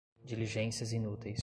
diligências 0.25 0.93
inúteis 0.93 1.39